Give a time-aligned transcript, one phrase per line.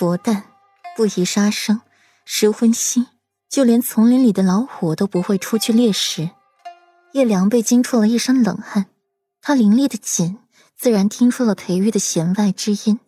[0.00, 0.44] 佛诞
[0.96, 1.82] 不宜杀生，
[2.24, 3.04] 食荤腥，
[3.50, 6.30] 就连丛林里的老虎都不会出去猎食。
[7.12, 8.86] 叶良被惊出了一身冷汗，
[9.42, 10.38] 他伶俐的紧，
[10.74, 12.98] 自然听出了裴玉的弦外之音。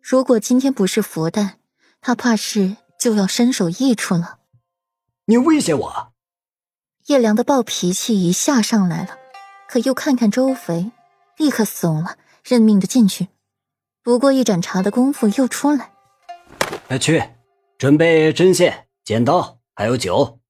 [0.00, 1.58] 如果今天不是佛诞，
[2.00, 4.38] 他怕是就要身首异处了。
[5.24, 6.12] 你威胁我？
[7.06, 9.18] 叶良的暴脾气一下上来了，
[9.68, 10.92] 可又看看周围，
[11.36, 13.26] 立刻怂了，认命的进去。
[14.04, 15.90] 不过一盏茶的功夫，又出来。
[16.92, 17.24] 来去，
[17.78, 20.40] 准备针线、剪刀，还有酒。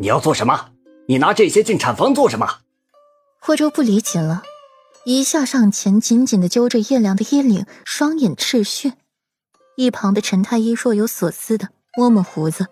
[0.00, 0.70] 你要做什么？
[1.06, 2.58] 你拿这些进产房做什么？
[3.38, 4.42] 霍州不理解了，
[5.04, 8.94] 一下上前，紧紧的揪着叶良的衣领，双眼赤血。
[9.76, 12.66] 一旁的陈太医若有所思的摸摸胡子，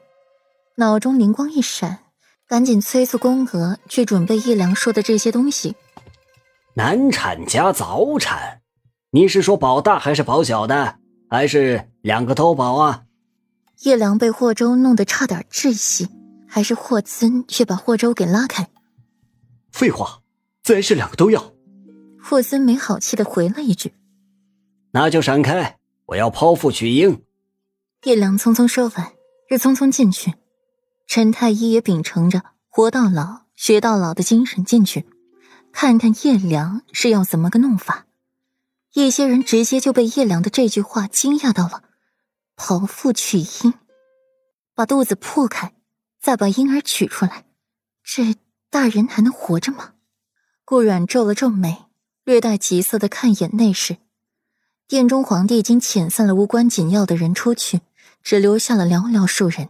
[0.74, 2.00] 脑中灵光一闪，
[2.48, 5.76] 赶紧催促宫娥去准备叶良说的这些东西。
[6.74, 8.62] 难产加早产，
[9.12, 10.98] 你是说保大还是保小的，
[11.28, 13.04] 还是两个都保啊？
[13.80, 16.08] 叶良被霍州弄得差点窒息。
[16.48, 18.66] 还是霍尊却把霍州给拉开。
[19.72, 20.22] 废话，
[20.62, 21.52] 自然是两个都要。
[22.22, 23.92] 霍尊没好气的回了一句
[24.92, 27.22] ：“那就闪开，我要剖腹取婴。”
[28.04, 29.12] 叶良匆匆说完，
[29.50, 30.32] 又匆匆进去。
[31.06, 35.04] 陈太医也秉承着活到老学到老的精神进去，
[35.72, 38.05] 看看叶良是要怎么个弄法。
[39.04, 41.82] 一些人直接就被叶良的这句话惊讶到了
[42.56, 43.74] ：“剖腹取婴，
[44.74, 45.74] 把肚子破开。”
[46.18, 47.44] 再把婴儿取出来，
[48.02, 48.34] 这
[48.68, 49.92] 大人还能活着吗？
[50.64, 51.84] 顾阮皱了皱眉，
[52.24, 53.98] 略带急色的看一眼内室。
[54.88, 57.82] 殿中皇帝已经遣散了无关紧要的人出去，
[58.24, 59.68] 只留下了寥寥数人。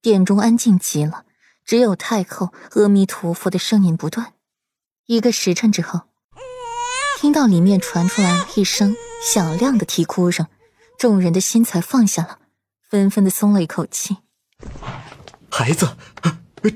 [0.00, 1.24] 殿中安静极了，
[1.64, 4.34] 只有太后阿弥陀佛的声音不断。
[5.06, 6.02] 一个时辰之后，
[7.20, 10.46] 听到里面传出来了一声响亮的啼哭声，
[10.96, 12.38] 众人的心才放下了，
[12.88, 14.16] 纷纷的松了一口气。
[15.50, 15.86] 孩子，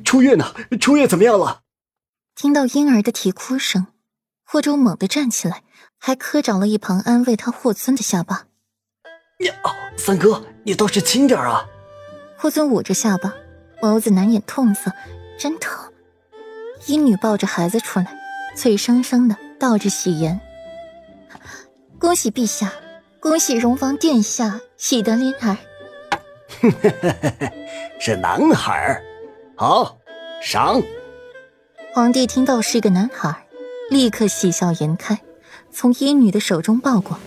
[0.05, 0.55] 初月呢？
[0.79, 1.63] 初月怎么样了？
[2.37, 3.87] 听到婴儿的啼哭声，
[4.45, 5.63] 霍州猛地站起来，
[5.99, 8.45] 还磕着了一旁安慰他霍尊的下巴。
[9.39, 9.55] 呀，
[9.97, 11.65] 三哥，你倒是轻点啊！
[12.37, 13.33] 霍尊捂着下巴，
[13.81, 14.93] 眸子难掩痛色，
[15.39, 15.91] 真疼。
[16.85, 18.15] 医女抱着孩子出来，
[18.55, 20.39] 脆生生的道着喜言
[21.99, 22.71] ：“恭喜陛下，
[23.19, 25.57] 恭喜荣王殿下，喜得麟儿。
[27.99, 29.03] ”是男孩
[29.57, 29.97] 好，
[30.43, 30.83] 赏。
[31.95, 33.35] 皇帝听到是个男孩
[33.89, 35.19] 立刻喜笑颜开，
[35.73, 37.19] 从医女的手中抱过，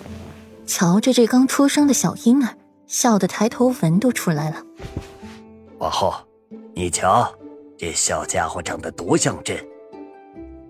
[0.68, 2.54] 瞧着这刚出生的小婴儿，
[2.86, 4.62] 笑得抬头纹都出来了。
[5.80, 6.14] 皇后，
[6.76, 7.34] 你瞧，
[7.80, 9.58] 这小家伙长得多像朕。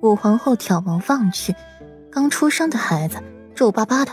[0.02, 1.56] 武皇后挑眸望去，
[2.12, 3.18] 刚出生的孩子
[3.56, 4.12] 皱巴巴的，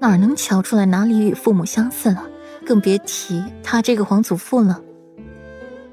[0.00, 2.26] 哪能瞧出来哪里与父母相似了？
[2.66, 4.82] 更别提他这个皇祖父了。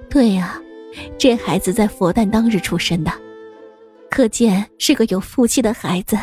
[0.09, 0.61] 对呀，
[1.17, 3.11] 这孩子在佛诞当日出生的，
[4.09, 6.17] 可见是个有福气的孩子。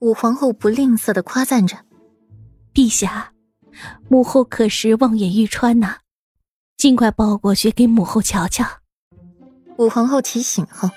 [0.00, 1.76] 武皇后不吝啬的夸赞着
[2.74, 3.32] ：“陛下，
[4.08, 5.96] 母后可是望眼欲穿呐，
[6.76, 8.64] 尽快抱过去给母后瞧瞧。”
[9.78, 10.88] 武皇后提醒后，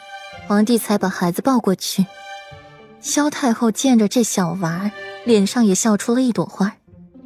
[0.50, 2.08] 皇帝才把孩子抱过去。
[3.00, 4.92] 萧太后见着这小娃儿，
[5.24, 6.76] 脸上也笑出了一朵花。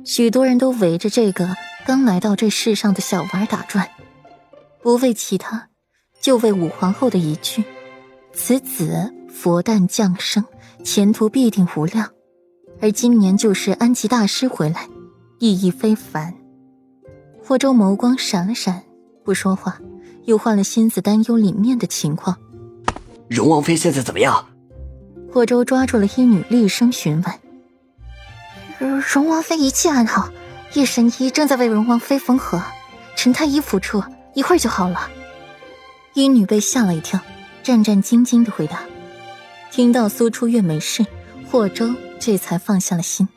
[0.04, 1.48] 许多人都围着这个
[1.86, 3.90] 刚来到这世上的小娃儿打转，
[4.82, 5.70] 不为其他，
[6.20, 7.64] 就为武皇后的一句
[8.36, 10.44] ：“此子佛诞降生，
[10.84, 12.12] 前途必定无量。”
[12.82, 14.90] 而今年就是安吉大师回来，
[15.40, 16.34] 意义非凡。
[17.42, 18.84] 霍州眸光闪了闪，
[19.24, 19.80] 不说话，
[20.26, 22.38] 又换了心思担忧里面的情况。
[23.30, 24.48] 荣王妃现在怎么样？
[25.32, 29.00] 霍州抓住了医女，厉声询问。
[29.12, 30.30] 荣王妃一切安好，
[30.74, 32.62] 叶神医正在为荣王妃缝合，
[33.16, 34.04] 陈太医辅助，
[34.36, 35.10] 一会儿就好了。
[36.14, 37.20] 医女被吓了一跳，
[37.64, 38.82] 战战兢兢的回答。
[39.72, 41.04] 听到苏初月没事，
[41.50, 43.28] 霍州这才放下了心，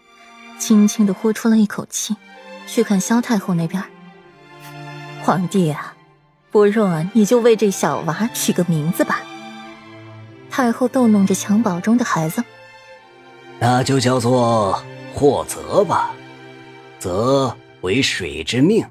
[0.59, 2.17] 轻轻的呼出了一口气，
[2.67, 3.83] 去看萧太后那边。
[5.23, 5.95] 皇帝啊，
[6.51, 9.23] 不若你就为这小娃取个名字吧。
[10.57, 12.43] 太后逗弄着襁褓中的孩子，
[13.59, 14.83] 那就叫做。
[15.13, 16.15] 霍泽吧，
[16.99, 18.87] 泽为水之命，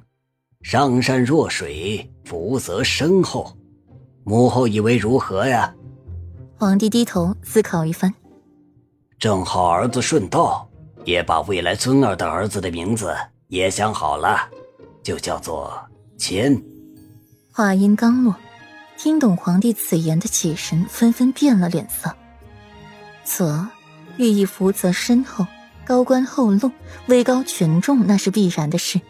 [0.61, 3.57] 上善若水，福泽深厚。
[4.23, 5.73] 母后以为如何呀？
[6.55, 8.13] 皇帝低头思考一番，
[9.17, 10.69] 正好儿子顺道，
[11.03, 13.11] 也把未来尊儿的儿子的名字
[13.47, 14.49] 也想好了，
[15.01, 15.73] 就叫做
[16.15, 16.61] 谦。
[17.51, 18.35] 话音刚落，
[18.97, 22.15] 听懂皇帝此言的起神纷纷变了脸色。
[23.23, 23.67] 泽，
[24.17, 25.45] 寓意福泽深厚。
[25.87, 26.71] 高官厚禄、
[27.05, 29.01] 位高权重，那是必然的事；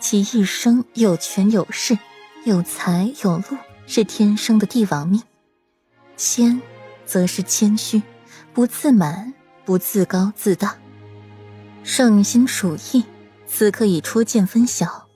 [0.00, 1.98] 其一生有权有势、
[2.44, 3.56] 有财有禄，
[3.86, 5.22] 是天生的帝王命。
[6.18, 6.60] 谦，
[7.06, 8.02] 则是谦虚，
[8.52, 9.32] 不自满，
[9.64, 10.76] 不自高自大。
[11.84, 13.02] 圣心属意，
[13.46, 15.08] 此刻已初见分晓。